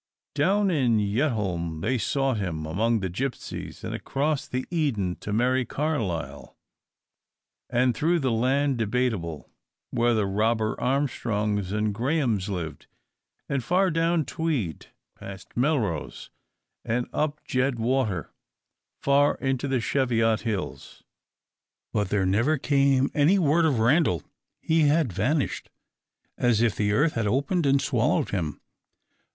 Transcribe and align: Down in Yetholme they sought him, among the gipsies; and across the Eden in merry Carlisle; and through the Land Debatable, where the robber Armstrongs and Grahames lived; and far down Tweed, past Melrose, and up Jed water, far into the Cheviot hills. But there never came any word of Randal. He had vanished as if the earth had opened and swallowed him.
Down 0.33 0.71
in 0.71 0.97
Yetholme 0.97 1.81
they 1.81 1.99
sought 1.99 2.39
him, 2.39 2.65
among 2.65 3.01
the 3.01 3.07
gipsies; 3.09 3.83
and 3.83 3.93
across 3.93 4.47
the 4.47 4.65
Eden 4.71 5.15
in 5.23 5.37
merry 5.37 5.63
Carlisle; 5.63 6.57
and 7.69 7.93
through 7.93 8.17
the 8.17 8.31
Land 8.31 8.77
Debatable, 8.79 9.51
where 9.91 10.15
the 10.15 10.25
robber 10.25 10.73
Armstrongs 10.81 11.71
and 11.71 11.93
Grahames 11.93 12.49
lived; 12.49 12.87
and 13.47 13.63
far 13.63 13.91
down 13.91 14.25
Tweed, 14.25 14.87
past 15.19 15.55
Melrose, 15.55 16.31
and 16.83 17.07
up 17.13 17.43
Jed 17.45 17.77
water, 17.77 18.31
far 18.97 19.35
into 19.35 19.67
the 19.67 19.79
Cheviot 19.79 20.41
hills. 20.41 21.03
But 21.93 22.09
there 22.09 22.25
never 22.25 22.57
came 22.57 23.11
any 23.13 23.37
word 23.37 23.65
of 23.65 23.77
Randal. 23.77 24.23
He 24.63 24.87
had 24.87 25.13
vanished 25.13 25.69
as 26.39 26.59
if 26.59 26.75
the 26.75 26.91
earth 26.91 27.13
had 27.13 27.27
opened 27.27 27.67
and 27.67 27.79
swallowed 27.79 28.31
him. 28.31 28.61